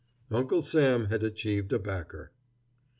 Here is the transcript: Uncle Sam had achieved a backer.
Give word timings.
Uncle 0.31 0.63
Sam 0.63 1.09
had 1.09 1.21
achieved 1.21 1.71
a 1.71 1.77
backer. 1.77 2.31